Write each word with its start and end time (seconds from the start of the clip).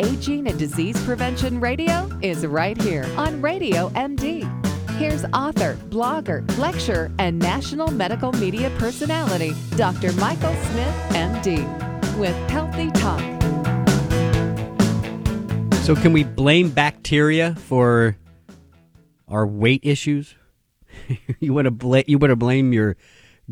Aging 0.00 0.46
and 0.46 0.56
Disease 0.56 0.96
Prevention 1.04 1.58
Radio 1.58 2.08
is 2.22 2.46
right 2.46 2.80
here 2.80 3.04
on 3.16 3.42
Radio 3.42 3.88
MD. 3.90 4.44
Here's 4.92 5.24
author, 5.32 5.74
blogger, 5.88 6.46
lecturer, 6.56 7.10
and 7.18 7.36
national 7.36 7.90
medical 7.90 8.30
media 8.32 8.70
personality, 8.78 9.54
Dr. 9.76 10.12
Michael 10.12 10.54
Smith, 10.54 10.94
MD, 11.10 12.16
with 12.16 12.36
Healthy 12.48 12.92
Talk. 12.92 13.20
So, 15.82 15.96
can 15.96 16.12
we 16.12 16.22
blame 16.22 16.70
bacteria 16.70 17.56
for 17.56 18.16
our 19.26 19.48
weight 19.48 19.80
issues? 19.82 20.36
you 21.40 21.52
want 21.52 21.64
to 21.64 21.72
blame 21.72 22.04
you 22.06 22.18
want 22.18 22.30
to 22.30 22.36
blame 22.36 22.72
your 22.72 22.96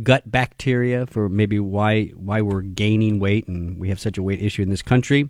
gut 0.00 0.30
bacteria 0.30 1.06
for 1.06 1.28
maybe 1.28 1.58
why 1.58 2.06
why 2.14 2.40
we're 2.40 2.62
gaining 2.62 3.18
weight 3.18 3.48
and 3.48 3.80
we 3.80 3.88
have 3.88 3.98
such 3.98 4.16
a 4.16 4.22
weight 4.22 4.40
issue 4.40 4.62
in 4.62 4.70
this 4.70 4.82
country. 4.82 5.28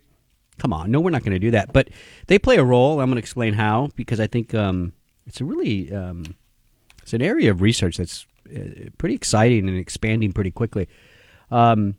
Come 0.58 0.72
on, 0.72 0.90
no, 0.90 1.00
we're 1.00 1.10
not 1.10 1.22
going 1.22 1.32
to 1.32 1.38
do 1.38 1.50
that. 1.50 1.72
But 1.72 1.88
they 2.28 2.38
play 2.38 2.56
a 2.56 2.64
role. 2.64 3.00
I'm 3.00 3.06
going 3.06 3.16
to 3.16 3.20
explain 3.20 3.54
how 3.54 3.90
because 3.94 4.20
I 4.20 4.26
think 4.26 4.54
um, 4.54 4.92
it's 5.26 5.40
a 5.40 5.44
really 5.44 5.92
um, 5.92 6.36
it's 7.02 7.12
an 7.12 7.22
area 7.22 7.50
of 7.50 7.60
research 7.60 7.98
that's 7.98 8.26
uh, 8.54 8.90
pretty 8.98 9.14
exciting 9.14 9.68
and 9.68 9.76
expanding 9.76 10.32
pretty 10.32 10.50
quickly. 10.50 10.88
Um, 11.50 11.96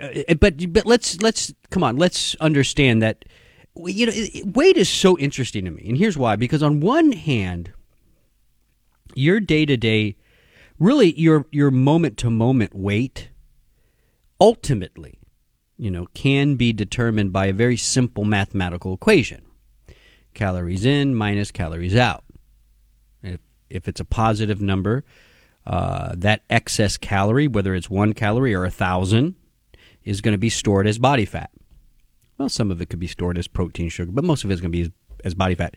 uh, 0.00 0.34
but 0.40 0.72
but 0.72 0.86
let's 0.86 1.20
let's 1.22 1.54
come 1.70 1.82
on, 1.82 1.96
let's 1.96 2.34
understand 2.36 3.02
that 3.02 3.24
you 3.76 4.06
know 4.06 4.12
weight 4.52 4.76
is 4.76 4.88
so 4.88 5.18
interesting 5.18 5.64
to 5.64 5.70
me, 5.70 5.84
and 5.88 5.96
here's 5.96 6.18
why. 6.18 6.36
Because 6.36 6.62
on 6.62 6.80
one 6.80 7.12
hand, 7.12 7.72
your 9.14 9.40
day 9.40 9.64
to 9.64 9.76
day 9.76 10.16
really 10.78 11.18
your 11.18 11.46
your 11.50 11.70
moment 11.70 12.16
to 12.18 12.30
moment 12.30 12.74
weight 12.74 13.30
ultimately 14.40 15.17
you 15.78 15.90
know 15.90 16.06
can 16.12 16.56
be 16.56 16.72
determined 16.72 17.32
by 17.32 17.46
a 17.46 17.52
very 17.52 17.76
simple 17.76 18.24
mathematical 18.24 18.92
equation. 18.92 19.42
Calories 20.34 20.84
in 20.84 21.14
minus 21.14 21.50
calories 21.50 21.96
out. 21.96 22.24
If, 23.22 23.40
if 23.70 23.88
it's 23.88 24.00
a 24.00 24.04
positive 24.04 24.60
number 24.60 25.04
uh, 25.66 26.14
that 26.16 26.42
excess 26.50 26.96
calorie 26.96 27.48
whether 27.48 27.74
it's 27.74 27.88
one 27.88 28.12
calorie 28.12 28.54
or 28.54 28.64
a 28.64 28.70
thousand 28.70 29.36
is 30.04 30.20
going 30.20 30.32
to 30.32 30.38
be 30.38 30.50
stored 30.50 30.86
as 30.86 30.98
body 30.98 31.24
fat. 31.24 31.50
Well 32.36 32.48
some 32.48 32.70
of 32.70 32.80
it 32.82 32.90
could 32.90 33.00
be 33.00 33.06
stored 33.06 33.38
as 33.38 33.48
protein 33.48 33.88
sugar 33.88 34.12
but 34.12 34.24
most 34.24 34.44
of 34.44 34.50
it 34.50 34.54
is 34.54 34.60
going 34.60 34.72
to 34.72 34.78
be 34.78 34.82
as, 34.82 34.90
as 35.24 35.34
body 35.34 35.54
fat. 35.54 35.76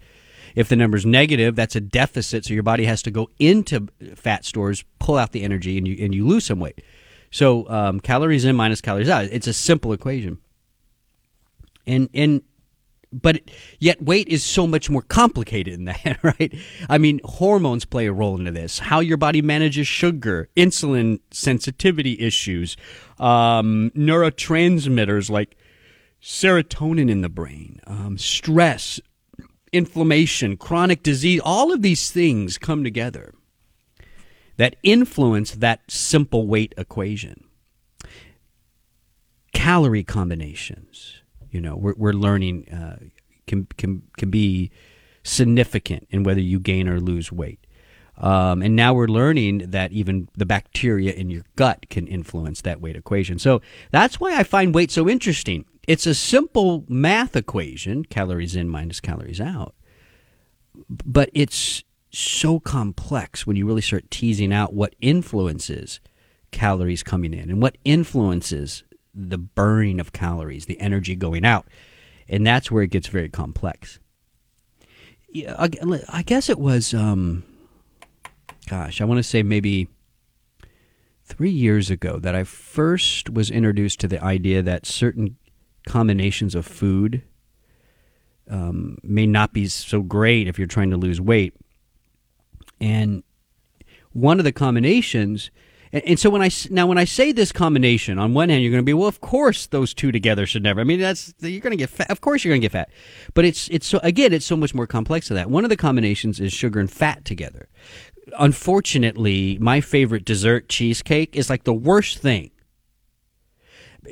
If 0.56 0.70
the 0.70 0.76
number's 0.76 1.06
negative, 1.06 1.56
that's 1.56 1.76
a 1.76 1.82
deficit, 1.82 2.46
so 2.46 2.54
your 2.54 2.64
body 2.64 2.86
has 2.86 3.02
to 3.04 3.12
go 3.12 3.30
into 3.40 3.88
fat 4.16 4.44
stores, 4.44 4.84
pull 5.00 5.18
out 5.18 5.32
the 5.32 5.44
energy, 5.44 5.78
and 5.78 5.88
you 5.88 6.04
and 6.04 6.14
you 6.14 6.28
lose 6.28 6.46
some 6.46 6.60
weight. 6.60 6.82
So 7.32 7.68
um, 7.70 8.00
calories 8.00 8.46
in 8.46 8.56
minus 8.56 8.82
calories 8.82 9.10
out. 9.10 9.26
It's 9.26 9.48
a 9.48 9.54
simple 9.54 9.94
equation. 9.94 10.38
And 11.88 12.10
and 12.14 12.44
but 13.14 13.42
yet 13.80 14.02
weight 14.02 14.28
is 14.30 14.44
so 14.44 14.66
much 14.66 14.90
more 14.90 15.02
complicated 15.02 15.74
than 15.74 15.86
that, 15.86 16.20
right? 16.24 16.54
I 16.90 16.98
mean, 16.98 17.20
hormones 17.24 17.86
play 17.86 18.08
a 18.08 18.14
role 18.14 18.38
into 18.38 18.52
this. 18.52 18.80
How 18.80 19.00
your 19.00 19.18
body 19.18 19.42
manages 19.42 19.88
sugar, 19.88 20.50
insulin 20.56 21.20
sensitivity 21.32 22.20
issues, 22.20 22.78
um, 23.20 23.92
neurotransmitters 23.96 25.30
like 25.30 25.58
serotonin 26.22 27.10
in 27.10 27.22
the 27.22 27.30
brain, 27.30 27.82
um, 27.88 28.18
stress, 28.18 29.00
inflammation, 29.74 30.56
chronic 30.56 31.04
disease, 31.04 31.42
all 31.44 31.74
of 31.74 31.82
these 31.82 32.12
things 32.12 32.58
come 32.58 32.84
together 32.84 33.34
that 34.62 34.76
influence 34.84 35.56
that 35.56 35.80
simple 35.88 36.46
weight 36.46 36.72
equation. 36.78 37.46
Calorie 39.54 40.04
combinations, 40.04 41.24
you 41.50 41.60
know, 41.60 41.76
we're, 41.76 41.96
we're 41.98 42.14
learning 42.14 42.70
uh, 42.70 43.00
can, 43.48 43.66
can, 43.78 44.04
can 44.20 44.30
be 44.30 44.70
significant 45.24 46.08
in 46.12 46.22
whether 46.22 46.40
you 46.40 46.60
gain 46.60 46.88
or 46.88 47.00
lose 47.00 47.32
weight. 47.32 47.66
Um, 48.20 48.62
and 48.62 48.76
now 48.76 48.94
we're 48.94 49.08
learning 49.08 49.72
that 49.72 49.92
even 49.94 50.30
the 50.38 50.46
bacteria 50.46 51.12
in 51.12 51.32
your 51.32 51.42
gut 51.56 51.90
can 51.90 52.06
influence 52.06 52.62
that 52.62 52.80
weight 52.80 52.96
equation. 52.96 53.40
So 53.40 53.64
that's 53.90 54.20
why 54.20 54.38
I 54.38 54.44
find 54.44 54.76
weight 54.76 54.92
so 54.92 55.10
interesting. 55.10 55.66
It's 55.88 56.06
a 56.06 56.14
simple 56.14 56.86
math 56.88 57.36
equation, 57.36 58.06
calories 58.06 58.56
in 58.56 58.70
minus 58.70 59.00
calories 59.00 59.42
out. 59.42 59.74
But 60.88 61.32
it's 61.34 61.84
so 62.12 62.60
complex 62.60 63.48
when 63.48 63.56
you 63.56 63.66
really 63.66 63.82
start 63.82 64.12
teasing 64.12 64.54
out 64.54 64.74
what 64.74 64.96
influences 65.02 66.00
calories 66.52 67.04
coming 67.04 67.34
in 67.34 67.50
and 67.50 67.62
what 67.62 67.78
influences 67.86 68.84
the 69.14 69.38
burning 69.38 70.00
of 70.00 70.14
calories, 70.14 70.66
the 70.66 70.80
energy 70.80 71.16
going 71.16 71.46
out. 71.46 71.68
And 72.28 72.46
that's 72.46 72.70
where 72.72 72.84
it 72.84 72.92
gets 72.92 73.08
very 73.08 73.30
complex. 73.30 74.00
Yeah, 75.30 75.56
I 76.10 76.24
guess 76.24 76.50
it 76.50 76.60
was, 76.60 76.94
um, 76.94 77.44
gosh, 78.68 79.00
I 79.00 79.06
want 79.06 79.20
to 79.20 79.24
say 79.24 79.44
maybe 79.44 79.88
three 81.24 81.50
years 81.50 81.90
ago 81.90 82.20
that 82.20 82.36
I 82.36 82.44
first 82.44 83.30
was 83.30 83.50
introduced 83.50 84.02
to 84.02 84.08
the 84.08 84.22
idea 84.22 84.62
that 84.62 84.86
certain 84.86 85.38
combinations 85.88 86.54
of 86.54 86.66
food 86.66 87.24
um, 88.50 88.98
may 89.04 89.26
not 89.26 89.54
be 89.54 89.68
so 89.68 90.02
great 90.02 90.48
if 90.48 90.58
you're 90.58 90.68
trying 90.68 90.90
to 90.90 90.98
lose 90.98 91.22
weight. 91.22 91.56
And 92.82 93.24
one 94.12 94.40
of 94.40 94.44
the 94.44 94.52
combinations, 94.52 95.52
and, 95.94 96.04
and, 96.04 96.20
so 96.20 96.30
when 96.30 96.42
I 96.42 96.50
now 96.70 96.88
when 96.88 96.98
I 96.98 97.06
say 97.06 97.32
this 97.32 97.52
combination, 97.52 98.20
on 98.20 98.34
one 98.34 98.50
hand 98.50 98.62
you're 98.64 98.72
going 98.72 98.84
to 98.84 98.86
be 98.86 98.94
well, 98.94 99.08
of 99.08 99.22
course 99.22 99.68
those 99.68 99.94
two 99.94 100.12
together 100.12 100.46
should 100.46 100.64
never. 100.64 100.82
I 100.82 100.84
mean 100.84 101.00
that's 101.00 101.34
you're 101.40 101.62
going 101.62 101.72
to 101.72 101.78
get 101.78 101.90
fat. 101.90 102.10
Of 102.12 102.20
course 102.22 102.44
you're 102.44 102.52
going 102.52 102.62
to 102.62 102.66
get 102.66 102.74
fat, 102.74 102.90
but 103.34 103.46
it's 103.46 103.70
it's 103.70 103.88
so 103.88 104.00
again 104.04 104.34
it's 104.34 104.46
so 104.46 104.58
much 104.58 104.74
more 104.74 104.88
complex 104.88 105.30
than 105.30 105.36
that. 105.36 105.50
One 105.50 105.64
of 105.64 105.70
the 105.70 105.78
combinations 105.78 106.40
is 106.40 106.52
sugar 106.52 106.80
and 106.80 106.92
fat 106.92 107.24
together. 107.24 107.70
Unfortunately, 108.40 109.58
my 109.60 109.80
favorite 109.80 110.26
dessert 110.26 110.70
cheesecake 110.70 111.36
is 111.36 111.50
like 111.50 111.64
the 111.64 111.74
worst 111.74 112.18
thing 112.18 112.52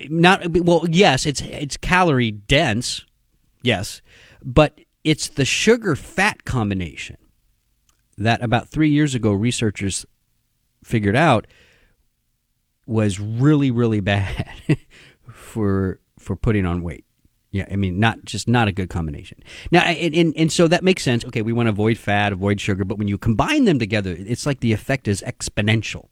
not 0.10 0.48
well 0.50 0.86
yes 0.90 1.26
it's 1.26 1.42
it's 1.42 1.78
calorie 1.78 2.32
dense 2.32 3.06
yes 3.64 4.02
but 4.44 4.80
it's 5.04 5.28
the 5.28 5.46
sugar 5.46 5.96
fat 5.96 6.46
combination 6.46 7.18
that 8.20 8.44
about 8.44 8.70
3 8.70 8.90
years 8.90 9.16
ago 9.16 9.32
researchers 9.32 10.06
figured 10.84 11.16
out 11.16 11.48
was 12.86 13.20
really 13.20 13.72
really 13.72 14.00
bad 14.14 14.56
for 15.32 16.00
for 16.18 16.36
putting 16.36 16.66
on 16.66 16.82
weight 16.82 17.06
yeah, 17.52 17.66
I 17.72 17.78
mean, 17.78 18.00
not 18.00 18.26
just 18.26 18.48
not 18.48 18.68
a 18.68 18.72
good 18.72 18.90
combination. 18.90 19.40
Now, 19.72 19.82
and, 19.82 20.14
and, 20.14 20.34
and 20.38 20.52
so 20.52 20.68
that 20.68 20.84
makes 20.84 21.02
sense. 21.02 21.26
Okay, 21.26 21.42
we 21.42 21.52
want 21.52 21.66
to 21.66 21.72
avoid 21.72 21.98
fat, 21.98 22.32
avoid 22.32 22.62
sugar, 22.62 22.86
but 22.86 23.00
when 23.00 23.08
you 23.08 23.18
combine 23.18 23.66
them 23.66 23.80
together, 23.80 24.16
it's 24.18 24.46
like 24.46 24.60
the 24.60 24.72
effect 24.72 25.08
is 25.08 25.24
exponential. 25.26 26.10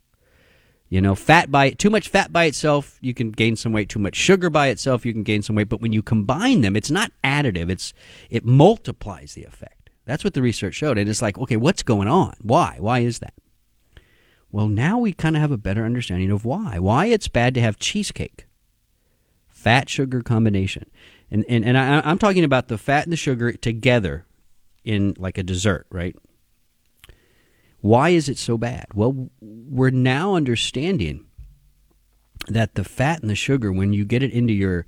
You 0.90 1.02
know, 1.02 1.16
fat 1.16 1.52
by 1.52 1.72
too 1.72 1.90
much 1.90 2.10
fat 2.10 2.32
by 2.32 2.46
itself, 2.46 2.98
you 3.02 3.14
can 3.14 3.32
gain 3.32 3.56
some 3.56 3.74
weight. 3.74 3.90
Too 3.90 4.00
much 4.00 4.16
sugar 4.16 4.50
by 4.50 4.70
itself, 4.70 5.06
you 5.06 5.14
can 5.14 5.24
gain 5.24 5.42
some 5.44 5.56
weight. 5.56 5.70
But 5.70 5.82
when 5.82 5.94
you 5.94 6.02
combine 6.02 6.62
them, 6.62 6.76
it's 6.76 6.90
not 6.90 7.12
additive. 7.24 7.70
It's 7.70 7.94
it 8.30 8.46
multiplies 8.46 9.34
the 9.34 9.44
effect. 9.44 9.77
That's 10.08 10.24
what 10.24 10.34
the 10.34 10.42
research 10.42 10.74
showed. 10.74 10.98
And 10.98 11.10
it's 11.10 11.22
like, 11.22 11.38
okay, 11.38 11.58
what's 11.58 11.84
going 11.84 12.08
on? 12.08 12.34
Why? 12.42 12.78
Why 12.80 13.00
is 13.00 13.20
that? 13.20 13.34
Well, 14.50 14.70
now 14.70 14.98
we 14.98 15.12
kind 15.12 15.36
of 15.36 15.42
have 15.42 15.52
a 15.52 15.58
better 15.58 15.84
understanding 15.84 16.32
of 16.32 16.46
why. 16.46 16.80
Why 16.80 17.08
it's 17.08 17.28
bad 17.28 17.54
to 17.56 17.62
have 17.62 17.78
cheesecake. 17.78 18.48
Fat 19.50 19.90
sugar 19.90 20.22
combination. 20.22 20.90
And 21.30 21.44
and, 21.50 21.66
and 21.66 21.78
I, 21.78 22.02
I'm 22.06 22.18
talking 22.18 22.46
about 22.46 22.70
the 22.70 22.78
fat 22.78 23.04
and 23.04 23.12
the 23.12 23.18
sugar 23.18 23.52
together 23.52 24.26
in 24.86 25.14
like 25.18 25.38
a 25.38 25.44
dessert, 25.44 25.86
right? 25.92 26.16
Why 27.82 28.10
is 28.10 28.30
it 28.30 28.38
so 28.38 28.58
bad? 28.58 28.88
Well, 28.94 29.30
we're 29.42 29.90
now 29.90 30.36
understanding 30.36 31.26
that 32.48 32.76
the 32.76 32.86
fat 32.86 33.20
and 33.20 33.30
the 33.30 33.36
sugar, 33.36 33.74
when 33.74 33.92
you 33.92 34.06
get 34.06 34.24
it 34.24 34.32
into 34.32 34.54
your 34.54 34.86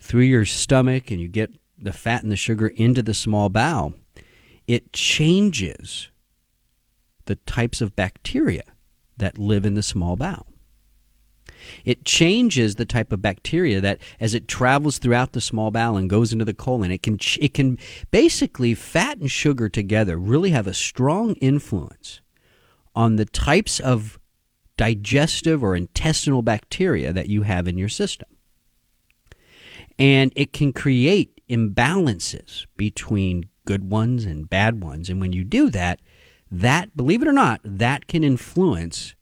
through 0.00 0.22
your 0.22 0.44
stomach 0.44 1.12
and 1.12 1.20
you 1.20 1.28
get 1.28 1.52
the 1.78 1.92
fat 1.92 2.24
and 2.24 2.32
the 2.32 2.36
sugar 2.36 2.66
into 2.66 3.02
the 3.02 3.14
small 3.14 3.48
bowel, 3.48 3.94
it 4.70 4.92
changes 4.92 6.10
the 7.24 7.34
types 7.34 7.80
of 7.80 7.96
bacteria 7.96 8.62
that 9.16 9.36
live 9.36 9.66
in 9.66 9.74
the 9.74 9.82
small 9.82 10.14
bowel. 10.14 10.46
It 11.84 12.04
changes 12.04 12.76
the 12.76 12.84
type 12.84 13.10
of 13.10 13.20
bacteria 13.20 13.80
that, 13.80 13.98
as 14.20 14.32
it 14.32 14.46
travels 14.46 14.98
throughout 14.98 15.32
the 15.32 15.40
small 15.40 15.72
bowel 15.72 15.96
and 15.96 16.08
goes 16.08 16.32
into 16.32 16.44
the 16.44 16.54
colon, 16.54 16.92
it 16.92 17.02
can 17.02 17.18
it 17.40 17.52
can 17.52 17.78
basically 18.12 18.74
fat 18.74 19.18
and 19.18 19.28
sugar 19.28 19.68
together 19.68 20.16
really 20.16 20.50
have 20.50 20.68
a 20.68 20.72
strong 20.72 21.34
influence 21.34 22.20
on 22.94 23.16
the 23.16 23.26
types 23.26 23.80
of 23.80 24.20
digestive 24.76 25.64
or 25.64 25.74
intestinal 25.74 26.42
bacteria 26.42 27.12
that 27.12 27.28
you 27.28 27.42
have 27.42 27.66
in 27.66 27.76
your 27.76 27.88
system. 27.88 28.28
And 29.98 30.32
it 30.36 30.52
can 30.52 30.72
create 30.72 31.40
imbalances 31.50 32.66
between 32.76 33.50
good 33.70 33.90
ones 33.90 34.24
and 34.24 34.50
bad 34.50 34.82
ones. 34.82 35.08
And 35.08 35.20
when 35.20 35.32
you 35.32 35.44
do 35.44 35.70
that, 35.70 36.00
that, 36.50 36.96
believe 36.96 37.22
it 37.22 37.28
or 37.28 37.32
not, 37.32 37.60
that 37.64 38.06
can 38.06 38.24
influence 38.24 39.14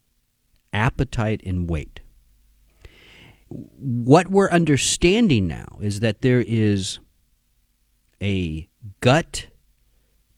appetite 0.72 1.42
and 1.44 1.68
weight 1.68 2.00
what 3.48 4.28
we're 4.28 4.50
understanding 4.50 5.46
now 5.46 5.78
is 5.80 6.00
that 6.00 6.20
there 6.20 6.44
is 6.46 6.98
a 8.22 8.68
gut 9.00 9.46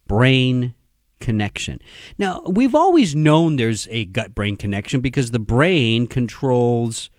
brain 0.07 0.75
connection. 1.19 1.81
Now, 2.19 2.43
we've 2.47 2.75
always 2.75 3.15
known 3.15 3.57
there's 3.57 3.89
a 3.91 4.05
gut 4.07 4.35
brain 4.35 4.57
connection 4.57 5.01
because 5.01 5.31
the 5.31 5.39
brain 5.39 6.07
controls, 6.07 7.11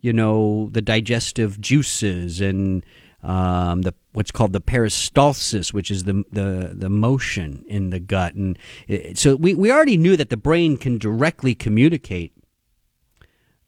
you 0.00 0.12
know, 0.12 0.68
the 0.72 0.82
digestive 0.82 1.60
juices 1.60 2.40
and 2.40 2.84
um, 3.22 3.82
the 3.82 3.94
what's 4.12 4.30
called 4.30 4.52
the 4.52 4.60
peristalsis, 4.60 5.72
which 5.72 5.90
is 5.90 6.04
the 6.04 6.24
the 6.32 6.72
the 6.74 6.90
motion 6.90 7.64
in 7.68 7.90
the 7.90 8.00
gut, 8.00 8.34
and 8.34 8.58
it, 8.86 9.18
so 9.18 9.36
we 9.36 9.54
we 9.54 9.70
already 9.70 9.96
knew 9.96 10.16
that 10.16 10.30
the 10.30 10.36
brain 10.36 10.76
can 10.76 10.98
directly 10.98 11.54
communicate. 11.54 12.32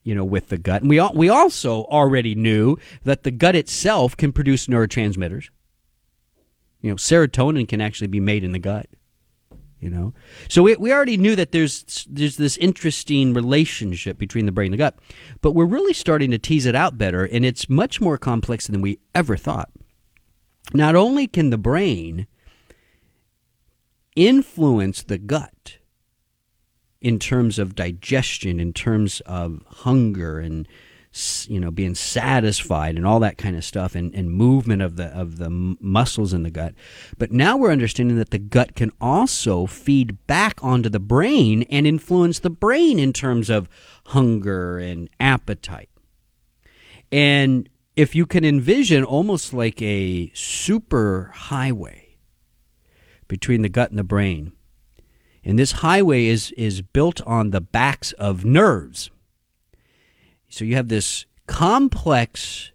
You 0.02 0.14
know, 0.14 0.25
with 0.25 0.50
the 0.50 0.58
gut, 0.58 0.82
and 0.82 0.91
we 0.91 0.99
all, 0.99 1.14
we 1.14 1.31
also 1.31 1.85
already 1.85 2.35
knew 2.35 2.76
that 3.05 3.23
the 3.23 3.31
gut 3.31 3.56
itself 3.56 4.14
can 4.14 4.32
produce 4.32 4.67
neurotransmitters. 4.67 5.49
You 6.82 6.90
know, 6.90 6.97
serotonin 6.97 7.67
can 7.67 7.81
actually 7.81 8.08
be 8.08 8.20
made 8.20 8.44
in 8.44 8.52
the 8.52 8.58
gut 8.58 8.87
you 9.85 9.90
know 9.90 10.14
so 10.49 10.62
we, 10.62 10.75
we 10.76 10.93
already 10.93 11.19
knew 11.19 11.37
that 11.37 11.52
there's 11.52 12.06
there's 12.08 12.38
this 12.38 12.56
interesting 12.56 13.35
relationship 13.35 14.17
between 14.17 14.47
the 14.47 14.52
brain 14.52 14.69
and 14.69 14.75
the 14.75 14.79
gut 14.79 14.99
but 15.43 15.52
we're 15.52 15.67
really 15.67 15.93
starting 15.93 16.31
to 16.31 16.38
tease 16.38 16.64
it 16.64 16.75
out 16.75 16.97
better 16.97 17.26
and 17.26 17.44
it's 17.44 17.69
much 17.69 18.00
more 18.00 18.17
complex 18.17 18.67
than 18.67 18.81
we 18.81 18.99
ever 19.14 19.37
thought 19.37 19.69
not 20.72 20.94
only 20.94 21.26
can 21.26 21.50
the 21.50 21.58
brain 21.58 22.26
influence 24.16 25.02
the 25.02 25.19
gut 25.19 25.78
in 27.00 27.19
terms 27.19 27.58
of 27.58 27.75
digestion 27.75 28.61
in 28.61 28.72
terms 28.72 29.20
of 29.26 29.61
hunger 29.66 30.38
and 30.38 30.66
you 31.46 31.61
know 31.61 31.70
being 31.70 31.94
satisfied 31.94 32.96
and 32.96 33.06
all 33.06 33.20
that 33.20 33.38
kind 33.38 33.56
of 33.56 33.64
stuff 33.64 33.94
and, 33.94 34.12
and 34.14 34.32
movement 34.32 34.82
of 34.82 34.96
the 34.96 35.06
of 35.06 35.37
the 35.38 35.50
muscles 35.50 36.32
in 36.32 36.43
the 36.43 36.50
gut 36.50 36.75
but 37.19 37.31
now 37.31 37.56
we're 37.56 37.70
understanding 37.70 38.16
that 38.16 38.31
the 38.31 38.38
gut 38.38 38.75
can 38.75 38.90
also 39.00 39.66
feed 39.66 40.16
back 40.26 40.62
onto 40.62 40.88
the 40.88 40.99
brain 40.99 41.64
and 41.70 41.87
influence 41.87 42.38
the 42.40 42.50
brain 42.50 42.99
in 42.99 43.12
terms 43.12 43.50
of 43.50 43.69
hunger 44.06 44.78
and 44.78 45.08
appetite. 45.20 45.90
And 47.11 47.69
if 47.96 48.14
you 48.14 48.26
can 48.26 48.44
envision 48.44 49.05
almost 49.05 49.52
like 49.52 49.81
a 49.81 50.31
super 50.35 51.31
highway 51.35 52.17
between 53.29 53.62
the 53.62 53.69
gut 53.69 53.91
and 53.91 53.99
the 53.99 54.05
brain 54.05 54.52
and 55.44 55.58
this 55.58 55.73
highway 55.73 56.26
is 56.26 56.52
is 56.52 56.82
built 56.82 57.20
on 57.23 57.50
the 57.50 57.61
backs 57.61 58.12
of 58.12 58.44
nerves 58.44 59.11
so 60.49 60.64
you 60.64 60.76
have 60.76 60.88
this 60.88 61.26
complex 61.46 62.73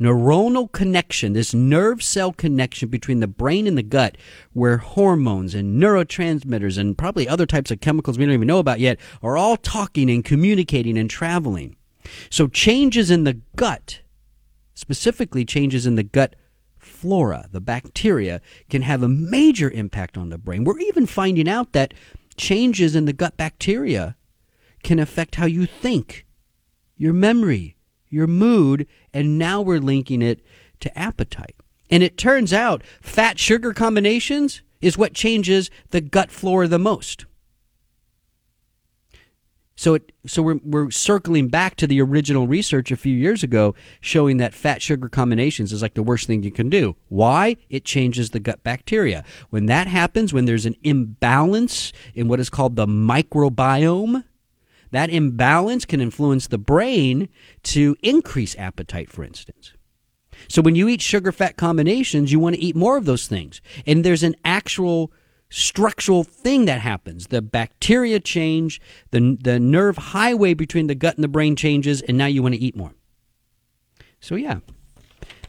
neuronal 0.00 0.70
connection, 0.70 1.32
this 1.32 1.52
nerve 1.52 2.02
cell 2.02 2.32
connection 2.32 2.88
between 2.88 3.20
the 3.20 3.26
brain 3.26 3.66
and 3.66 3.76
the 3.76 3.82
gut, 3.82 4.16
where 4.52 4.78
hormones 4.78 5.54
and 5.54 5.80
neurotransmitters 5.82 6.78
and 6.78 6.96
probably 6.96 7.28
other 7.28 7.46
types 7.46 7.70
of 7.70 7.80
chemicals 7.80 8.18
we 8.18 8.24
don't 8.24 8.34
even 8.34 8.46
know 8.46 8.58
about 8.58 8.80
yet 8.80 8.98
are 9.22 9.36
all 9.36 9.56
talking 9.56 10.10
and 10.10 10.24
communicating 10.24 10.96
and 10.96 11.10
traveling. 11.10 11.76
So 12.30 12.46
changes 12.46 13.10
in 13.10 13.24
the 13.24 13.40
gut, 13.56 14.00
specifically 14.78 15.44
changes 15.44 15.86
in 15.86 15.96
the 15.96 16.04
gut 16.04 16.36
flora, 16.78 17.48
the 17.50 17.60
bacteria, 17.60 18.40
can 18.70 18.82
have 18.82 19.02
a 19.02 19.08
major 19.08 19.68
impact 19.68 20.16
on 20.16 20.28
the 20.28 20.38
brain. 20.38 20.62
We're 20.62 20.78
even 20.78 21.04
finding 21.04 21.48
out 21.48 21.72
that 21.72 21.92
changes 22.36 22.94
in 22.94 23.04
the 23.04 23.12
gut 23.12 23.36
bacteria 23.36 24.16
can 24.84 25.00
affect 25.00 25.34
how 25.34 25.46
you 25.46 25.66
think 25.66 26.24
your 26.96 27.12
memory, 27.12 27.76
your 28.08 28.28
mood, 28.28 28.86
and 29.12 29.36
now 29.36 29.60
we're 29.60 29.80
linking 29.80 30.22
it 30.22 30.40
to 30.78 30.96
appetite. 30.96 31.56
And 31.90 32.04
it 32.04 32.16
turns 32.16 32.52
out 32.52 32.84
fat 33.00 33.40
sugar 33.40 33.72
combinations 33.72 34.62
is 34.80 34.96
what 34.96 35.12
changes 35.12 35.70
the 35.90 36.00
gut 36.00 36.30
flora 36.30 36.68
the 36.68 36.78
most. 36.78 37.26
So 39.78 39.94
it 39.94 40.10
so 40.26 40.42
we're 40.42 40.58
we're 40.64 40.90
circling 40.90 41.46
back 41.46 41.76
to 41.76 41.86
the 41.86 42.02
original 42.02 42.48
research 42.48 42.90
a 42.90 42.96
few 42.96 43.14
years 43.14 43.44
ago 43.44 43.76
showing 44.00 44.38
that 44.38 44.52
fat 44.52 44.82
sugar 44.82 45.08
combinations 45.08 45.72
is 45.72 45.82
like 45.82 45.94
the 45.94 46.02
worst 46.02 46.26
thing 46.26 46.42
you 46.42 46.50
can 46.50 46.68
do. 46.68 46.96
Why? 47.06 47.56
It 47.70 47.84
changes 47.84 48.30
the 48.30 48.40
gut 48.40 48.64
bacteria. 48.64 49.22
When 49.50 49.66
that 49.66 49.86
happens, 49.86 50.32
when 50.32 50.46
there's 50.46 50.66
an 50.66 50.74
imbalance 50.82 51.92
in 52.12 52.26
what 52.26 52.40
is 52.40 52.50
called 52.50 52.74
the 52.74 52.88
microbiome, 52.88 54.24
that 54.90 55.10
imbalance 55.10 55.84
can 55.84 56.00
influence 56.00 56.48
the 56.48 56.58
brain 56.58 57.28
to 57.62 57.94
increase 58.02 58.58
appetite, 58.58 59.12
for 59.12 59.22
instance. 59.22 59.74
So 60.48 60.60
when 60.60 60.74
you 60.74 60.88
eat 60.88 61.02
sugar 61.02 61.30
fat 61.30 61.56
combinations, 61.56 62.32
you 62.32 62.40
want 62.40 62.56
to 62.56 62.62
eat 62.62 62.74
more 62.74 62.96
of 62.96 63.04
those 63.04 63.28
things. 63.28 63.60
And 63.86 64.04
there's 64.04 64.24
an 64.24 64.34
actual 64.44 65.12
structural 65.50 66.24
thing 66.24 66.66
that 66.66 66.80
happens. 66.80 67.28
The 67.28 67.42
bacteria 67.42 68.20
change, 68.20 68.80
the, 69.10 69.36
the 69.40 69.58
nerve 69.58 69.96
highway 69.96 70.54
between 70.54 70.86
the 70.86 70.94
gut 70.94 71.16
and 71.16 71.24
the 71.24 71.28
brain 71.28 71.56
changes, 71.56 72.02
and 72.02 72.18
now 72.18 72.26
you 72.26 72.42
want 72.42 72.54
to 72.54 72.60
eat 72.60 72.76
more. 72.76 72.94
So, 74.20 74.34
yeah, 74.34 74.58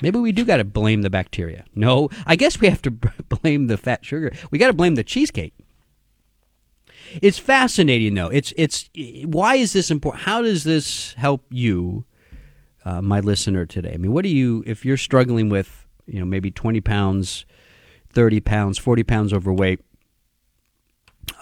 maybe 0.02 0.20
we 0.20 0.32
do 0.32 0.46
got 0.46 0.58
to 0.58 0.64
blame 0.64 1.02
the 1.02 1.10
bacteria. 1.10 1.66
No, 1.76 2.10
I 2.26 2.36
guess 2.36 2.60
we 2.60 2.70
have 2.70 2.82
to 2.84 2.92
blame 3.42 3.68
the 3.68 3.78
fat 3.78 4.06
sugar. 4.06 4.32
We 4.52 4.58
got 4.58 4.68
to 4.68 4.74
blame 4.74 4.96
the 4.96 5.04
cheesecake. 5.04 5.54
It's 7.22 7.40
fascinating, 7.40 8.14
though. 8.14 8.28
It's 8.28 8.54
it's 8.56 8.90
why 9.26 9.56
is 9.56 9.74
this 9.74 9.90
important? 9.90 10.24
How 10.24 10.44
does 10.44 10.64
this 10.64 11.14
help 11.14 11.44
you, 11.50 12.06
uh, 12.86 13.02
my 13.02 13.20
listener 13.20 13.66
today? 13.66 13.94
I 13.94 13.98
mean, 13.98 14.12
what 14.12 14.22
do 14.22 14.30
you 14.30 14.64
if 14.68 14.86
you're 14.86 14.98
struggling 14.98 15.50
with 15.50 15.88
you 16.06 16.20
know 16.20 16.26
maybe 16.26 16.52
twenty 16.52 16.82
pounds, 16.82 17.48
thirty 18.10 18.40
pounds, 18.40 18.78
forty 18.78 19.02
pounds 19.02 19.34
overweight? 19.34 19.80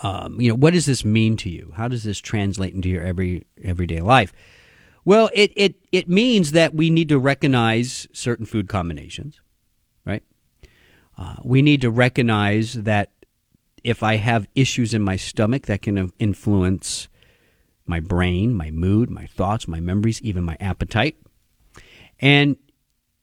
Um, 0.04 0.40
you 0.40 0.50
know, 0.50 0.56
what 0.56 0.74
does 0.74 0.86
this 0.86 1.04
mean 1.04 1.38
to 1.38 1.50
you? 1.50 1.74
How 1.76 1.88
does 1.88 2.04
this 2.04 2.20
translate 2.20 2.74
into 2.74 2.90
your 2.90 3.04
every 3.04 3.46
everyday 3.64 4.02
life? 4.02 4.32
Well, 5.06 5.30
it 5.34 5.52
it 5.56 5.76
it 5.92 6.10
means 6.10 6.52
that 6.52 6.74
we 6.74 6.90
need 6.90 7.10
to 7.10 7.18
recognize 7.18 8.08
certain 8.14 8.46
food 8.46 8.68
combinations, 8.68 9.40
right? 10.06 10.24
Uh, 11.18 11.38
we 11.44 11.62
need 11.62 11.82
to 11.82 11.90
recognize 11.90 12.74
that 12.74 13.12
if 13.84 14.04
I 14.04 14.18
have 14.18 14.48
issues 14.54 14.94
in 14.94 15.02
my 15.02 15.16
stomach 15.16 15.66
that 15.68 15.82
can 15.82 16.12
influence 16.20 17.08
my 17.86 18.00
brain, 18.00 18.54
my 18.54 18.70
mood, 18.70 19.10
my 19.10 19.25
thoughts, 19.25 19.68
my 19.68 19.80
memories, 19.80 20.22
even 20.22 20.44
my 20.44 20.58
appetite. 20.60 21.18
And 22.20 22.58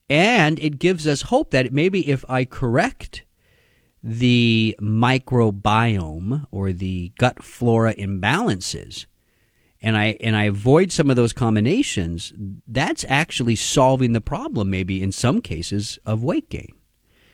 and 0.09 0.59
it 0.59 0.79
gives 0.79 1.07
us 1.07 1.23
hope 1.23 1.51
that 1.51 1.73
maybe 1.73 2.09
if 2.09 2.25
I 2.29 2.45
correct 2.45 3.24
the 4.07 4.77
microbiome 4.83 6.47
or 6.51 6.73
the 6.75 7.11
gut 7.19 7.43
flora 7.43 7.95
imbalances 7.95 9.07
and 9.85 9.99
I 9.99 10.17
and 10.21 10.35
I 10.35 10.45
avoid 10.45 10.93
some 10.93 11.11
of 11.11 11.17
those 11.17 11.35
combinations, 11.35 12.33
that's 12.67 13.05
actually 13.07 13.57
solving 13.57 14.13
the 14.13 14.21
problem 14.21 14.71
maybe 14.71 15.03
in 15.03 15.13
some 15.13 15.43
cases 15.43 15.99
of 16.07 16.23
weight 16.25 16.49
gain. 16.49 16.75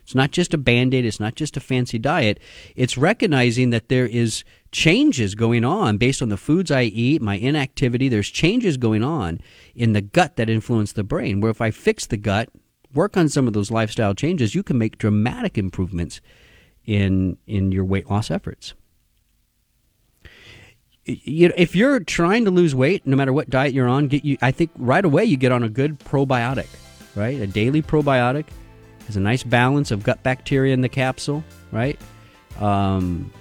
It's 0.02 0.16
not 0.16 0.32
just 0.32 0.52
a 0.52 0.58
band 0.58 0.92
aid, 0.92 1.04
it's 1.04 1.20
not 1.20 1.36
just 1.36 1.56
a 1.56 1.60
fancy 1.60 1.96
diet. 1.96 2.40
It's 2.74 2.98
recognizing 2.98 3.70
that 3.70 3.88
there 3.88 4.06
is 4.06 4.42
changes 4.72 5.36
going 5.36 5.64
on 5.64 5.96
based 5.96 6.22
on 6.22 6.28
the 6.28 6.36
foods 6.36 6.72
I 6.72 6.82
eat, 6.82 7.22
my 7.22 7.36
inactivity. 7.36 8.08
There's 8.08 8.30
changes 8.30 8.76
going 8.76 9.04
on 9.04 9.40
in 9.76 9.92
the 9.92 10.00
gut 10.00 10.34
that 10.34 10.50
influence 10.50 10.92
the 10.92 11.04
brain. 11.04 11.40
Where 11.40 11.52
if 11.52 11.60
I 11.60 11.70
fix 11.70 12.06
the 12.06 12.16
gut, 12.16 12.48
work 12.92 13.16
on 13.16 13.28
some 13.28 13.46
of 13.46 13.52
those 13.52 13.70
lifestyle 13.70 14.14
changes, 14.14 14.56
you 14.56 14.64
can 14.64 14.78
make 14.78 14.98
dramatic 14.98 15.56
improvements 15.56 16.20
in 16.90 17.36
in 17.46 17.70
your 17.70 17.84
weight 17.84 18.10
loss 18.10 18.32
efforts. 18.32 18.74
You 21.04 21.48
know, 21.48 21.54
if 21.56 21.76
you're 21.76 22.00
trying 22.00 22.44
to 22.44 22.50
lose 22.50 22.74
weight, 22.74 23.06
no 23.06 23.16
matter 23.16 23.32
what 23.32 23.48
diet 23.48 23.72
you're 23.72 23.88
on, 23.88 24.08
get 24.08 24.24
you. 24.24 24.36
I 24.42 24.50
think 24.50 24.70
right 24.76 25.04
away 25.04 25.24
you 25.24 25.36
get 25.36 25.52
on 25.52 25.62
a 25.62 25.68
good 25.68 26.00
probiotic, 26.00 26.66
right? 27.14 27.40
A 27.40 27.46
daily 27.46 27.80
probiotic 27.80 28.46
has 29.06 29.16
a 29.16 29.20
nice 29.20 29.44
balance 29.44 29.92
of 29.92 30.02
gut 30.02 30.22
bacteria 30.24 30.74
in 30.74 30.80
the 30.80 30.88
capsule, 30.88 31.44
right? 31.70 31.98
Um, 32.58 33.32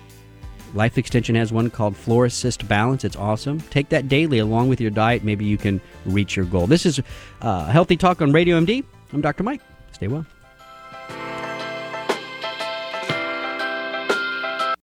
Life 0.75 0.99
Extension 0.99 1.33
has 1.33 1.51
one 1.51 1.71
called 1.71 1.95
Florassist 1.95 2.67
Balance. 2.67 3.03
It's 3.03 3.15
awesome. 3.15 3.59
Take 3.71 3.89
that 3.89 4.07
daily 4.07 4.37
along 4.37 4.69
with 4.69 4.79
your 4.79 4.91
diet. 4.91 5.23
Maybe 5.23 5.43
you 5.43 5.57
can 5.57 5.81
reach 6.05 6.35
your 6.35 6.45
goal. 6.45 6.67
This 6.67 6.85
is 6.85 7.01
uh, 7.41 7.65
Healthy 7.65 7.97
Talk 7.97 8.21
on 8.21 8.31
Radio 8.31 8.59
MD. 8.59 8.83
I'm 9.11 9.21
Dr. 9.21 9.43
Mike. 9.43 9.61
Stay 9.91 10.07
well. 10.07 10.25